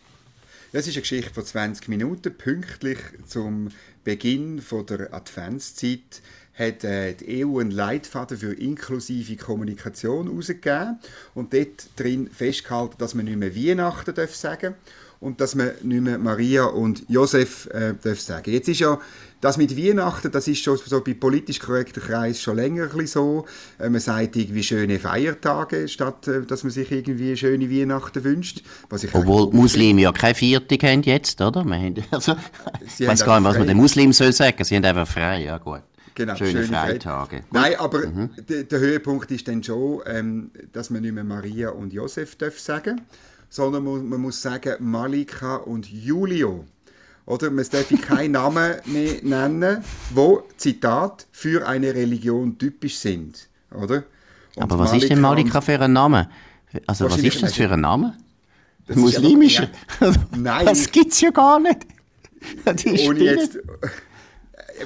Das 0.73 0.87
ist 0.87 0.95
eine 0.95 1.03
Geschichte 1.03 1.35
von 1.35 1.45
20 1.45 1.89
Minuten, 1.89 2.33
pünktlich 2.33 2.99
zum 3.27 3.71
Beginn 4.05 4.63
der 4.89 5.13
Adventszeit 5.13 6.23
hat 6.55 6.85
äh, 6.85 7.15
die 7.15 7.45
EU 7.45 7.59
einen 7.59 7.71
Leitfaden 7.71 8.37
für 8.37 8.53
inklusive 8.53 9.37
Kommunikation 9.37 10.29
herausgegeben 10.29 10.99
und 11.35 11.55
dort 11.55 11.89
drin 11.97 12.29
festgehalten, 12.31 12.97
dass 12.99 13.15
man 13.15 13.25
nicht 13.25 13.39
mehr 13.39 13.57
Weihnachten 13.57 14.15
darf 14.15 14.35
sagen 14.35 14.75
und 15.21 15.41
dass 15.41 15.55
man 15.55 15.71
nicht 15.83 16.03
mehr 16.03 16.19
Maria 16.19 16.65
und 16.65 17.05
Josef 17.09 17.67
äh, 17.67 17.95
darf 18.03 18.21
sagen. 18.21 18.51
Jetzt 18.51 18.69
ist 18.69 18.81
ja 18.81 18.99
das 19.43 19.57
mit 19.57 19.77
Weihnachten, 19.77 20.31
das 20.31 20.49
ist 20.49 20.63
schon 20.63 20.79
so 20.79 21.01
bei 21.03 21.15
politisch 21.15 21.61
korrekten 21.61 22.03
Kreisen 22.03 22.41
schon 22.41 22.57
länger 22.57 22.89
ein 22.95 23.07
so. 23.07 23.47
Äh, 23.79 23.91
man 23.91 24.01
sagt 24.01 24.37
irgendwie 24.37 24.63
schöne 24.63 24.99
Feiertage, 24.99 25.89
statt 25.89 26.27
äh, 26.29 26.43
dass 26.47 26.63
man 26.63 26.71
sich 26.71 26.91
irgendwie 26.91 27.37
schöne 27.37 27.71
Weihnachten 27.71 28.25
wünscht. 28.25 28.63
Obwohl 29.13 29.51
die 29.51 29.57
Muslime 29.57 30.03
ja 30.03 30.13
keine 30.13 30.35
Viertig 30.35 30.83
haben 30.85 31.03
jetzt, 31.03 31.41
oder? 31.41 31.65
Haben, 31.65 31.95
also, 32.11 32.37
ich 32.99 33.07
weiß 33.07 33.25
gar 33.25 33.41
nicht, 33.41 33.49
was 33.49 33.59
man 33.59 33.67
den 33.67 33.77
Muslimen 33.77 34.15
soll 34.15 34.33
sagen. 34.33 34.65
Sie 34.65 34.75
haben 34.77 34.85
einfach 34.85 35.09
frei, 35.09 35.45
ja 35.45 35.59
gut. 35.59 35.83
Genau, 36.15 36.35
schöne, 36.35 36.65
schöne 36.65 36.67
Freitage. 36.67 37.37
Gut. 37.37 37.53
Nein, 37.53 37.75
aber 37.79 38.07
mhm. 38.07 38.31
der, 38.49 38.65
der, 38.65 38.79
Höhepunkt 38.79 39.31
ist 39.31 39.47
dann 39.49 39.63
schon, 39.63 40.01
ähm, 40.07 40.51
dass 40.73 40.91
man 40.91 41.03
nicht 41.03 41.15
mehr 41.15 41.25
Maria 41.25 41.71
und 41.71 41.93
Josef 41.93 42.37
darf 42.37 42.59
sagen, 42.59 43.01
sondern 43.51 43.85
man, 43.85 44.21
muss 44.21 44.41
sagen 44.41 44.77
Malika 44.81 45.57
und 45.57 45.91
Julio. 45.91 46.65
Oder 47.27 47.51
man 47.51 47.67
darf 47.71 47.89
keinen 48.01 48.33
Namen 48.33 48.77
mehr 48.87 49.23
nennen, 49.23 49.85
wo 50.15 50.45
Zitat 50.57 51.27
für 51.31 51.67
eine 51.69 51.95
Religion 51.95 52.57
typisch 52.59 52.97
sind, 52.97 53.49
oder? 53.73 54.05
Und 54.57 54.63
aber 54.63 54.79
was 54.79 54.91
Malika 54.91 55.05
ist 55.05 55.11
denn 55.11 55.21
Malika 55.21 55.61
für 55.61 55.81
ein 55.81 55.93
Name? 55.93 56.31
Also 56.87 57.05
was 57.05 57.19
ist 57.19 57.43
das 57.43 57.55
für 57.55 57.71
ein 57.71 57.81
Name? 57.81 58.17
Muslimischer? 58.89 59.69
Ja, 60.01 60.13
nein. 60.37 60.67
Das 60.67 60.91
gibt's 60.91 61.21
ja 61.21 61.31
gar 61.31 61.61
nicht. 61.61 61.87
Ohne 63.07 63.21
jetzt 63.21 63.59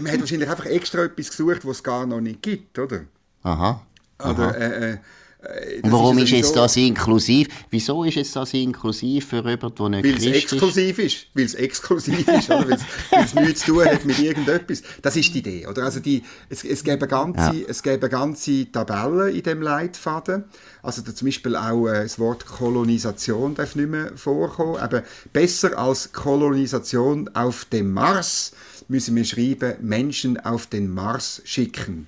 man 0.00 0.12
hat 0.12 0.20
wahrscheinlich 0.20 0.48
einfach 0.48 0.66
extra 0.66 1.04
etwas 1.04 1.30
gesucht, 1.30 1.64
was 1.64 1.76
es 1.78 1.82
gar 1.82 2.06
noch 2.06 2.20
nicht 2.20 2.42
gibt, 2.42 2.78
oder? 2.78 3.02
Aha. 3.42 3.82
Oder, 4.18 4.58
Äh, 4.58 4.98
äh, 5.44 5.80
und 5.82 5.92
warum 5.92 6.18
ist, 6.18 6.30
jetzt 6.30 6.56
das 6.56 6.76
inklusiv? 6.76 7.48
Wieso 7.70 8.04
ist 8.04 8.14
jetzt 8.14 8.34
das 8.34 8.54
inklusiv 8.54 9.26
für 9.26 9.36
jemanden, 9.36 9.74
der 9.76 9.88
nicht 9.88 10.04
Weil 10.04 10.14
es 10.16 10.42
exklusiv 10.42 10.98
ist. 10.98 11.26
Weil 11.34 11.44
es 11.44 11.54
exklusiv 11.54 12.28
ist, 12.28 12.50
oder? 12.50 12.68
Weil 12.68 13.24
es 13.24 13.34
nichts 13.34 13.60
zu 13.60 13.74
tun 13.74 13.84
hat 13.84 14.04
mit 14.04 14.18
irgendetwas. 14.18 14.82
Das 15.02 15.16
ist 15.16 15.34
die 15.34 15.38
Idee, 15.38 15.66
oder? 15.66 15.84
Also 15.84 16.00
die, 16.00 16.22
es, 16.48 16.64
es 16.64 16.82
gäbe 16.84 17.06
ganze, 17.06 17.56
ja. 17.56 17.64
es 17.68 17.82
gäbe 17.82 18.08
ganze 18.08 18.70
Tabellen 18.70 19.34
in 19.34 19.42
dem 19.42 19.62
Leitfaden. 19.62 20.44
Also 20.82 21.02
da 21.02 21.14
zum 21.14 21.26
Beispiel 21.26 21.56
auch 21.56 21.88
äh, 21.88 22.02
das 22.02 22.18
Wort 22.18 22.46
Kolonisation 22.46 23.54
darf 23.54 23.74
nicht 23.74 23.88
mehr 23.88 24.12
vorkommen. 24.16 24.76
Aber 24.76 25.02
besser 25.32 25.78
als 25.78 26.12
Kolonisation 26.12 27.30
auf 27.34 27.64
dem 27.66 27.92
Mars 27.92 28.52
müssen 28.88 29.16
wir 29.16 29.24
schreiben, 29.24 29.74
Menschen 29.80 30.38
auf 30.38 30.66
den 30.66 30.92
Mars 30.92 31.42
schicken. 31.44 32.06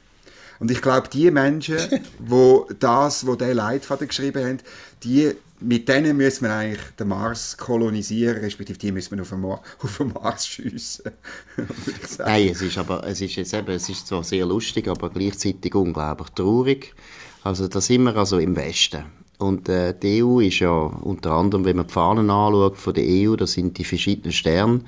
Und 0.58 0.70
ich 0.70 0.82
glaube, 0.82 1.08
die 1.08 1.30
Menschen, 1.30 1.78
wo 2.18 2.68
das, 2.78 3.26
wo 3.26 3.34
der 3.34 3.54
Leitfaden 3.54 4.08
geschrieben 4.08 4.44
haben, 4.44 4.58
die, 5.02 5.32
mit 5.60 5.88
denen 5.88 6.16
müssen 6.16 6.44
wir 6.44 6.54
eigentlich 6.54 6.84
den 6.98 7.08
Mars 7.08 7.56
kolonisieren, 7.56 8.38
respektive 8.38 8.78
die 8.78 8.92
müssen 8.92 9.16
wir 9.16 9.22
auf 9.22 9.30
den, 9.30 9.40
Mar 9.40 9.62
auf 9.82 9.96
den 9.98 10.12
Mars 10.12 10.46
schiessen. 10.46 11.12
Nein, 12.18 12.48
es 12.48 12.62
ist 12.62 12.78
aber, 12.78 13.04
es 13.06 13.20
ist 13.20 13.36
jetzt 13.36 13.54
eben, 13.54 13.70
es 13.70 13.88
ist 13.88 14.06
zwar 14.06 14.24
sehr 14.24 14.46
lustig, 14.46 14.88
aber 14.88 15.10
gleichzeitig 15.10 15.74
unglaublich 15.74 16.28
traurig. 16.30 16.94
Also 17.42 17.68
da 17.68 17.80
sind 17.80 18.02
wir 18.02 18.16
also 18.16 18.38
im 18.38 18.56
Westen. 18.56 19.04
Und 19.38 19.68
äh, 19.68 19.94
die 19.98 20.22
EU 20.24 20.40
ist 20.40 20.60
ja 20.60 20.70
unter 20.70 21.32
anderem, 21.32 21.64
wenn 21.64 21.76
man 21.76 21.86
die 21.86 21.92
Fahnen 21.92 22.30
anschaut 22.30 22.78
von 22.78 22.94
der 22.94 23.04
EU, 23.04 23.36
das 23.36 23.52
sind 23.52 23.76
die 23.76 23.84
verschiedenen 23.84 24.32
Sterne, 24.32 24.80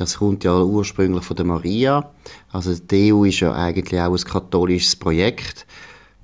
das 0.00 0.18
kommt 0.18 0.44
ja 0.44 0.62
ursprünglich 0.62 1.24
von 1.24 1.36
der 1.36 1.44
Maria. 1.44 2.10
Also 2.52 2.74
die 2.74 3.12
EU 3.12 3.24
ist 3.24 3.40
ja 3.40 3.52
eigentlich 3.52 4.00
auch 4.00 4.14
ein 4.14 4.24
katholisches 4.24 4.94
Projekt, 4.94 5.66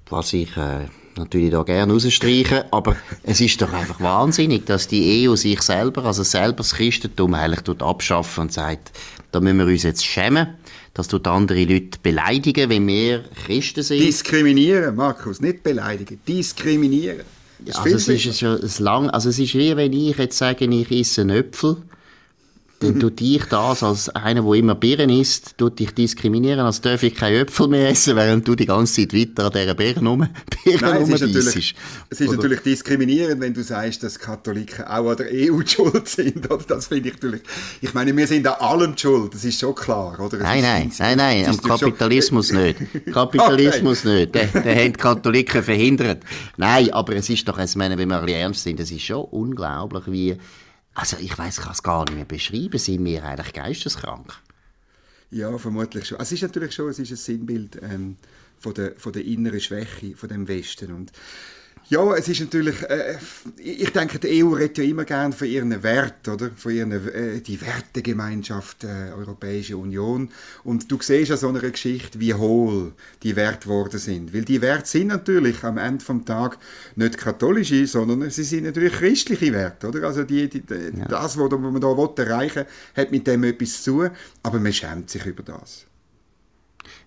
was 0.08 0.32
ich 0.32 0.56
äh, 0.56 0.86
natürlich 1.16 1.50
da 1.50 1.62
gerne 1.64 1.92
rausstreiche, 1.92 2.72
aber 2.72 2.94
es 3.24 3.40
ist 3.40 3.60
doch 3.60 3.72
einfach 3.72 4.00
wahnsinnig, 4.00 4.66
dass 4.66 4.86
die 4.86 5.28
EU 5.28 5.34
sich 5.34 5.60
selber, 5.62 6.04
also 6.04 6.22
selber 6.22 6.58
das 6.58 6.74
Christentum 6.74 7.34
eigentlich 7.34 7.62
tut 7.62 7.82
abschaffen 7.82 8.42
und 8.42 8.52
sagt, 8.52 8.92
da 9.32 9.40
müssen 9.40 9.58
wir 9.58 9.66
uns 9.66 9.82
jetzt 9.82 10.04
schämen. 10.04 10.54
Das 10.94 11.08
tut 11.08 11.26
andere 11.26 11.64
Leute 11.64 11.98
beleidigen, 12.00 12.70
wenn 12.70 12.86
wir 12.86 13.24
Christen 13.44 13.82
sind. 13.82 14.00
Diskriminieren, 14.00 14.94
Markus, 14.94 15.40
nicht 15.40 15.64
beleidigen, 15.64 16.20
diskriminieren. 16.28 17.22
Ja, 17.64 17.74
also 17.74 17.96
es 17.96 18.08
ist 18.08 18.38
schon 18.38 18.62
ein 18.62 18.70
lang, 18.78 19.10
also 19.10 19.30
es 19.30 19.40
ist 19.40 19.54
wie 19.54 19.76
wenn 19.76 19.92
ich 19.92 20.16
jetzt 20.16 20.38
sage, 20.38 20.66
ich 20.66 20.90
esse 20.92 21.22
einen 21.22 21.30
Äpfel 21.30 21.78
dann 22.80 23.00
tut 23.00 23.20
dich 23.20 23.44
das 23.44 23.82
als 23.82 24.08
einer, 24.10 24.42
der 24.42 24.52
immer 24.54 24.74
Birnen 24.74 25.10
isst, 25.10 25.56
tut 25.56 25.78
dich 25.78 25.92
diskriminieren, 25.92 26.60
als 26.60 26.80
darf 26.80 27.02
ich 27.02 27.14
keine 27.14 27.38
Äpfel 27.38 27.68
mehr 27.68 27.88
essen, 27.88 28.16
während 28.16 28.46
du 28.46 28.54
die 28.54 28.66
ganze 28.66 29.08
Zeit 29.08 29.14
weiter 29.14 29.46
an 29.46 29.52
dieser 29.52 29.74
Birne 29.74 30.08
rum, 30.08 30.28
Birne 30.64 30.80
Nein, 30.80 31.02
es 31.02 31.08
ist, 31.08 31.20
natürlich, 31.20 31.74
es 32.10 32.20
ist 32.20 32.32
natürlich 32.32 32.60
diskriminierend, 32.60 33.40
wenn 33.40 33.54
du 33.54 33.62
sagst, 33.62 34.02
dass 34.02 34.18
Katholiken 34.18 34.84
auch 34.84 35.10
an 35.10 35.16
der 35.16 35.28
EU 35.32 35.60
schuld 35.66 36.08
sind, 36.08 36.50
oder? 36.50 36.64
Das 36.66 36.88
finde 36.88 37.08
ich 37.08 37.14
natürlich, 37.14 37.42
ich 37.80 37.94
meine, 37.94 38.16
wir 38.16 38.26
sind 38.26 38.46
an 38.46 38.54
allem 38.54 38.96
schuld, 38.96 39.34
das 39.34 39.44
ist 39.44 39.60
schon 39.60 39.74
klar, 39.74 40.18
oder? 40.20 40.38
nein, 40.38 40.62
nein, 40.62 40.92
nein, 40.98 41.16
nein, 41.16 41.46
am 41.46 41.60
Kapitalismus 41.60 42.48
schon... 42.48 42.62
nicht. 42.62 42.78
Kapitalismus 43.12 44.04
okay. 44.04 44.20
nicht, 44.20 44.34
den, 44.34 44.62
den 44.62 44.78
haben 44.78 44.92
die 44.92 44.98
Katholiken 44.98 45.62
verhindert. 45.62 46.22
Nein, 46.56 46.92
aber 46.92 47.16
es 47.16 47.30
ist 47.30 47.48
doch, 47.48 47.58
ich 47.58 47.76
meine, 47.76 47.96
wenn 47.96 48.08
wir 48.08 48.18
ein 48.18 48.24
bisschen 48.24 48.40
ernst 48.40 48.62
sind, 48.62 48.80
es 48.80 48.90
ist 48.90 49.02
schon 49.02 49.24
unglaublich, 49.24 50.04
wie 50.06 50.36
also 50.94 51.16
ich 51.18 51.36
weiß, 51.36 51.60
kann 51.60 51.72
es 51.72 51.82
gar 51.82 52.04
nicht 52.04 52.14
mehr 52.14 52.24
beschreiben. 52.24 52.78
Sind 52.78 53.04
wir 53.04 53.24
eigentlich 53.24 53.52
geisteskrank? 53.52 54.32
Ja, 55.30 55.58
vermutlich 55.58 56.06
schon. 56.06 56.18
Also 56.18 56.28
es 56.28 56.40
ist 56.40 56.42
natürlich 56.42 56.74
schon 56.74 56.88
es 56.88 56.98
ist 57.00 57.10
ein 57.10 57.16
Sinnbild 57.16 57.80
ähm, 57.82 58.16
von, 58.58 58.74
der, 58.74 58.94
von 58.96 59.12
der 59.12 59.24
inneren 59.24 59.60
Schwäche 59.60 60.16
von 60.16 60.28
dem 60.28 60.46
Westen. 60.46 60.92
Und 60.92 61.12
ja, 61.88 62.14
es 62.14 62.28
ist 62.28 62.40
natürlich, 62.40 62.82
äh, 62.82 63.16
ich 63.58 63.90
denke, 63.90 64.18
die 64.18 64.42
EU 64.42 64.54
redet 64.54 64.78
ja 64.78 64.84
immer 64.84 65.04
gern 65.04 65.32
von 65.32 65.46
ihren 65.46 65.82
Werten, 65.82 66.30
oder? 66.30 66.50
Von 66.56 66.72
ihren, 66.72 66.92
äh, 66.92 67.40
die 67.40 67.60
Wertegemeinschaft 67.60 68.84
äh, 68.84 69.12
Europäische 69.16 69.76
Union. 69.76 70.30
Und 70.62 70.90
du 70.90 70.98
siehst 71.00 71.30
an 71.30 71.36
so 71.36 71.48
einer 71.48 71.60
Geschichte, 71.60 72.20
wie 72.20 72.34
hohl 72.34 72.92
die 73.22 73.36
Werte 73.36 73.68
geworden 73.68 73.98
sind. 73.98 74.32
Weil 74.32 74.44
die 74.44 74.62
Werte 74.62 74.88
sind 74.88 75.08
natürlich 75.08 75.62
am 75.62 75.78
Ende 75.78 76.04
vom 76.04 76.24
Tag 76.24 76.58
nicht 76.96 77.18
katholische, 77.18 77.86
sondern 77.86 78.30
sie 78.30 78.44
sind 78.44 78.64
natürlich 78.64 78.94
christliche 78.94 79.52
Werte, 79.52 79.88
oder? 79.88 80.06
Also 80.06 80.24
die, 80.24 80.48
die, 80.48 80.60
die 80.62 80.98
ja. 80.98 81.04
das, 81.06 81.38
was 81.38 81.50
man 81.50 81.80
da 81.80 82.22
erreichen 82.22 82.64
will, 82.64 83.02
hat 83.02 83.10
mit 83.10 83.26
dem 83.26 83.44
etwas 83.44 83.82
zu 83.82 83.92
tun, 83.92 84.10
aber 84.42 84.58
man 84.58 84.72
schämt 84.72 85.10
sich 85.10 85.26
über 85.26 85.42
das. 85.42 85.86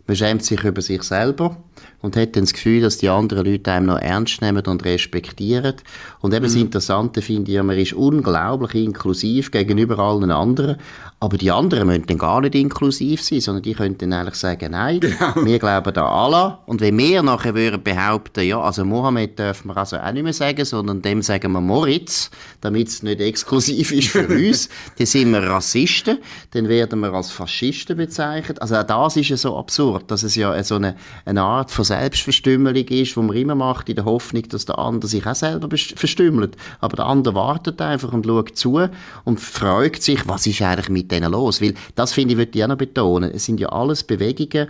Man 0.07 0.15
schämt 0.15 0.43
sich 0.43 0.63
über 0.63 0.81
sich 0.81 1.03
selber 1.03 1.57
und 2.01 2.15
hat 2.15 2.35
dann 2.35 2.43
das 2.43 2.53
Gefühl, 2.53 2.81
dass 2.81 2.97
die 2.97 3.09
anderen 3.09 3.45
Leute 3.45 3.71
einem 3.71 3.87
noch 3.87 3.99
ernst 3.99 4.41
nehmen 4.41 4.65
und 4.65 4.85
respektieren. 4.85 5.75
Und 6.21 6.33
eben 6.33 6.43
mhm. 6.43 6.47
das 6.47 6.55
Interessante 6.55 7.21
finde 7.21 7.51
ich, 7.51 7.61
man 7.61 7.77
ist 7.77 7.93
unglaublich 7.93 8.75
inklusiv 8.85 9.51
gegenüber 9.51 9.99
allen 9.99 10.31
anderen, 10.31 10.77
aber 11.19 11.37
die 11.37 11.49
anderen 11.49 11.87
müssen 11.87 12.05
dann 12.05 12.19
gar 12.19 12.41
nicht 12.41 12.53
inklusiv 12.53 13.23
sein, 13.23 13.41
sondern 13.41 13.63
die 13.63 13.73
können 13.73 13.97
dann 13.97 14.13
eigentlich 14.13 14.35
sagen, 14.35 14.71
nein, 14.71 14.99
genau. 14.99 15.33
wir 15.43 15.57
glauben 15.57 15.95
an 15.95 16.03
Allah. 16.03 16.59
Und 16.67 16.79
wenn 16.79 16.95
wir 16.95 17.23
nachher 17.23 17.55
würden 17.55 17.81
behaupten, 17.81 18.43
ja, 18.43 18.61
also 18.61 18.85
Mohammed 18.85 19.39
dürfen 19.39 19.69
wir 19.69 19.77
also 19.77 19.97
auch 19.97 20.11
nicht 20.11 20.21
mehr 20.21 20.33
sagen, 20.33 20.63
sondern 20.63 21.01
dem 21.01 21.23
sagen 21.23 21.51
wir 21.53 21.61
Moritz, 21.61 22.29
damit 22.61 22.89
es 22.89 23.01
nicht 23.01 23.19
exklusiv 23.19 23.91
ist 23.91 24.09
für 24.09 24.27
uns, 24.47 24.69
dann 24.99 25.07
sind 25.07 25.31
wir 25.31 25.41
Rassisten, 25.41 26.19
dann 26.51 26.69
werden 26.69 26.99
wir 26.99 27.11
als 27.11 27.31
Faschisten 27.31 27.97
bezeichnet. 27.97 28.61
Also 28.61 28.75
auch 28.75 28.83
das 28.83 29.17
ist 29.17 29.29
ja 29.29 29.37
so 29.37 29.57
absurd, 29.57 29.96
dass 30.03 30.23
es 30.23 30.35
ja 30.35 30.61
so 30.63 30.75
eine, 30.75 30.95
eine 31.25 31.41
Art 31.41 31.71
von 31.71 31.85
Selbstverstümmelung 31.85 32.85
ist, 32.87 33.15
die 33.15 33.19
man 33.19 33.35
immer 33.35 33.55
macht, 33.55 33.89
in 33.89 33.95
der 33.95 34.05
Hoffnung, 34.05 34.47
dass 34.49 34.65
der 34.65 34.77
andere 34.77 35.09
sich 35.09 35.25
auch 35.25 35.35
selber 35.35 35.69
verstümmelt. 35.75 36.55
Aber 36.79 36.95
der 36.97 37.05
andere 37.05 37.35
wartet 37.35 37.81
einfach 37.81 38.13
und 38.13 38.25
schaut 38.25 38.57
zu 38.57 38.79
und 39.23 39.39
fragt 39.39 40.03
sich, 40.03 40.27
was 40.27 40.47
ist 40.47 40.61
eigentlich 40.61 40.89
mit 40.89 41.11
denen 41.11 41.31
los? 41.31 41.61
Weil 41.61 41.73
das, 41.95 42.13
finde 42.13 42.33
ich, 42.33 42.37
würde 42.37 42.51
ich 42.53 42.63
auch 42.63 42.67
noch 42.67 42.77
betonen. 42.77 43.31
Es 43.33 43.45
sind 43.45 43.59
ja 43.59 43.69
alles 43.69 44.03
Bewegungen, 44.03 44.67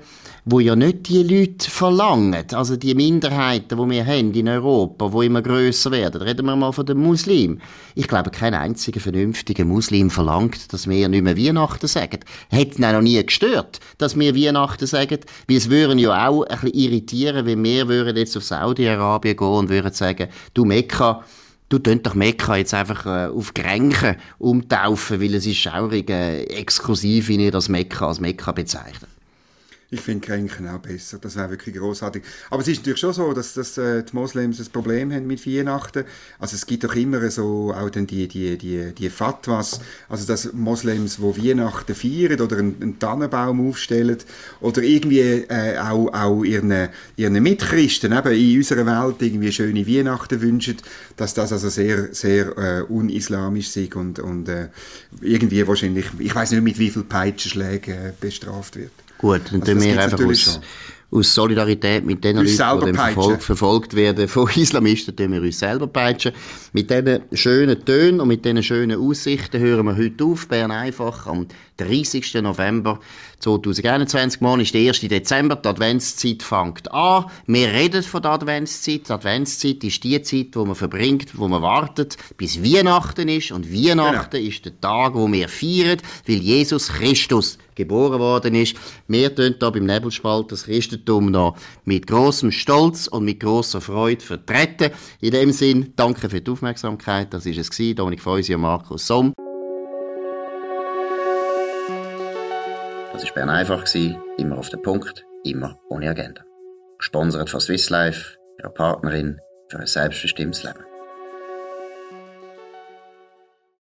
wo 0.50 0.62
ja 0.62 0.78
nicht 0.78 1.10
die 1.10 1.24
Leute 1.24 1.70
verlangen, 1.70 2.46
also 2.54 2.78
die 2.78 2.96
Minderheiten, 2.96 3.78
die 3.78 3.90
wir 3.90 4.06
haben 4.06 4.34
in 4.34 4.48
Europa, 4.48 5.12
wo 5.12 5.22
immer 5.22 5.42
größer 5.42 5.92
werden. 5.92 6.22
Reden 6.22 6.46
wir 6.46 6.56
mal 6.56 6.72
von 6.72 6.86
den 6.86 7.00
Muslimen. 7.00 7.62
Ich 7.96 8.08
glaube, 8.08 8.30
kein 8.30 8.54
einziger 8.54 9.02
vernünftiger 9.02 9.66
Muslim 9.66 10.10
verlangt, 10.10 10.72
dass 10.72 10.88
wir 10.88 11.10
nicht 11.10 11.24
mehr 11.24 11.38
Weihnachten 11.38 11.88
sagen. 11.88 12.22
Hätte 12.48 12.82
ihn 12.82 12.94
noch 12.94 13.02
nie 13.02 13.22
gestört, 13.26 13.82
dass 13.98 14.18
wir 14.18 14.38
Weihnachten 14.38 14.88
sagen, 14.88 15.20
weil 15.50 15.58
es 15.58 15.70
würden 15.70 16.00
ja 16.00 16.30
auch 16.30 16.44
ein 16.44 16.60
bisschen 16.62 16.80
irritieren, 16.80 17.46
wenn 17.46 17.62
wir 17.62 17.90
würden 17.90 18.16
jetzt 18.16 18.38
auf 18.38 18.46
Saudi-Arabien 18.46 19.36
gehen 19.36 19.48
und 19.48 19.70
würden 19.70 19.92
sagen, 19.92 20.30
du 20.54 20.64
Mekka, 20.64 21.26
Du 21.70 21.82
könnt 21.82 22.08
doch 22.08 22.16
Mekka 22.16 22.56
jetzt 22.56 22.74
einfach 22.74 23.06
äh, 23.06 23.28
auf 23.28 23.54
Gränchen 23.54 24.16
umtaufen, 24.40 25.20
weil 25.20 25.36
es 25.36 25.46
ist 25.46 25.58
schaurig 25.58 26.10
äh, 26.10 26.44
exklusiv, 26.44 27.28
wie 27.28 27.36
ihr 27.36 27.52
das 27.52 27.68
Mekka 27.68 28.08
als 28.08 28.22
Mekka 28.22 28.54
bezeichnet. 28.54 29.10
Ich 29.90 30.02
finde 30.02 30.28
Kränken 30.28 30.68
auch 30.68 30.80
besser. 30.80 31.18
Das 31.18 31.38
wäre 31.38 31.52
wirklich 31.52 31.74
großartig. 31.74 32.22
Aber 32.50 32.62
es 32.62 32.68
ist 32.68 32.80
natürlich 32.80 33.00
schon 33.00 33.14
so, 33.14 33.32
dass, 33.32 33.54
dass 33.54 33.78
äh, 33.78 34.04
die 34.04 34.14
Moslems 34.14 34.60
ein 34.60 34.66
Problem 34.66 35.14
haben 35.14 35.28
mit 35.28 35.48
Weihnachten. 35.48 36.04
Also 36.40 36.56
es 36.58 36.66
gibt 36.66 36.84
doch 36.84 36.94
immer 36.94 37.32
so 37.32 37.74
auch 37.74 37.90
dann 37.90 38.06
die, 38.06 38.28
die, 38.28 38.58
die, 38.58 38.92
die 38.92 39.10
Fatwas, 39.10 39.80
also 40.10 40.28
dass 40.28 40.52
Moslems, 40.52 41.22
wo 41.22 41.38
Weihnachten 41.38 41.96
feiern 41.96 42.42
oder 42.42 42.58
einen, 42.58 42.76
einen 42.82 43.00
Tannenbaum 43.00 43.70
aufstellen 43.70 44.18
oder 44.60 44.84
irgendwie 44.84 45.22
äh, 45.48 45.78
auch, 45.78 46.14
auch 46.14 46.44
ihren, 46.44 46.90
ihren 47.16 47.42
Mitchristen 47.42 48.12
eben 48.12 48.32
in 48.34 48.58
unserer 48.58 48.86
Welt 48.86 49.22
irgendwie 49.22 49.54
schöne 49.54 49.88
Weihnachten 49.88 50.42
wünschen, 50.42 50.76
dass 51.16 51.34
das 51.34 51.54
also 51.54 51.70
sehr, 51.70 52.14
sehr 52.14 52.58
äh, 52.58 52.82
unislamisch 52.82 53.78
ist 53.78 53.96
und, 53.96 54.20
und 54.20 54.50
äh, 54.50 54.68
irgendwie 55.22 55.66
wahrscheinlich, 55.66 56.08
ich 56.20 56.36
weiß 56.36 56.52
nicht 56.52 56.64
mit 56.64 56.78
wie 56.78 56.90
viel 56.90 57.04
Peitschenschlägen 57.04 57.94
äh, 57.94 58.14
bestraft 58.20 58.76
wird. 58.76 58.92
Gut, 59.18 59.42
dann 59.52 59.62
also 59.62 59.74
tun 59.74 59.82
wir 59.82 60.02
einfach 60.02 60.26
aus, 60.26 60.60
aus 61.10 61.34
Solidarität 61.34 62.06
mit 62.06 62.24
den 62.24 62.36
Leuten, 62.36 62.86
die 62.86 62.94
verfolgt, 62.94 63.44
verfolgt 63.44 63.96
werden 63.96 64.28
von 64.28 64.50
Islamisten, 64.56 65.16
tun 65.16 65.32
wir 65.32 65.42
uns 65.42 65.60
selber 65.60 65.88
peitschen. 65.88 66.34
Mit 66.74 66.92
diesen 66.92 67.22
schönen 67.32 67.84
Tönen 67.86 68.20
und 68.20 68.28
mit 68.28 68.44
diesen 68.44 68.62
schönen 68.62 69.00
Aussichten 69.00 69.60
hören 69.62 69.86
wir 69.86 69.96
heute 69.96 70.26
auf. 70.26 70.48
Bern 70.50 70.72
einfach 70.72 71.26
am 71.28 71.48
30. 71.78 72.34
November 72.42 73.00
2021. 73.40 74.42
Morgen 74.42 74.62
ist 74.62 74.74
der 74.74 74.90
1. 74.90 75.00
Dezember. 75.00 75.56
Die 75.56 75.70
Adventszeit 75.70 76.44
fängt 76.44 76.92
an. 76.92 77.26
Wir 77.46 77.70
reden 77.70 78.04
von 78.04 78.22
der 78.22 78.32
Adventszeit. 78.32 79.08
Die 79.08 79.14
Adventszeit 79.14 79.84
ist 79.86 80.04
die 80.04 80.22
Zeit, 80.22 80.48
wo 80.54 80.66
man 80.66 80.76
verbringt, 80.76 81.38
wo 81.38 81.48
man 81.48 81.62
wartet, 81.62 82.18
bis 82.36 82.62
Weihnachten 82.62 83.30
ist. 83.30 83.52
Und 83.52 83.72
Weihnachten 83.72 84.38
genau. 84.38 84.50
ist 84.50 84.66
der 84.66 84.82
Tag, 84.82 85.16
wo 85.16 85.32
wir 85.32 85.48
feiern, 85.48 86.00
weil 86.28 86.36
Jesus 86.36 86.90
Christus 86.90 87.58
geboren 87.78 88.20
worden 88.20 88.56
ist. 88.56 88.76
Wir 89.08 89.34
tun 89.34 89.56
hier 89.58 89.72
beim 89.72 89.86
Nebelspalt 89.86 90.52
das 90.52 90.66
Christentum 90.66 91.32
noch 91.32 91.56
mit 91.86 92.08
großem 92.08 92.52
Stolz 92.52 93.08
und 93.08 93.24
mit 93.24 93.40
großer 93.40 93.80
Freude 93.80 94.24
vertreten. 94.24 94.92
In 95.22 95.32
dem 95.32 95.52
Sinn, 95.52 95.94
danke 95.96 96.30
für 96.30 96.42
die 96.42 96.52
Aufmerksamkeit. 96.52 97.34
Das 97.34 97.46
ist 97.46 97.58
es 97.58 97.96
Dominik 97.96 98.22
Feusi 98.22 98.54
und 98.56 98.62
Markus 98.62 99.08
Somm. 99.08 99.34
Das 103.14 103.24
war 103.24 103.34
Bern 103.34 103.50
einfach, 103.50 103.86
immer 104.38 104.58
auf 104.58 104.70
den 104.70 104.82
Punkt, 104.82 105.26
immer 105.44 105.80
ohne 105.90 106.10
Agenda. 106.10 106.44
Gesponsert 106.98 107.50
von 107.50 107.60
Swiss 107.60 107.90
Life, 107.90 108.38
ihrer 108.60 108.70
Partnerin 108.70 109.40
für 109.70 109.80
ein 109.80 109.88
selbstbestimmtes 109.88 110.64
Leben. 110.64 110.87